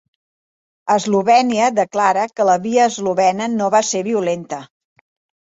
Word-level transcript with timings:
Eslovènia 0.93 1.67
declara 1.81 2.23
que 2.39 2.47
la 2.51 2.57
via 2.65 2.89
eslovena 2.93 3.51
no 3.59 3.69
va 3.77 3.83
ser 3.93 4.03
violenta 4.11 4.63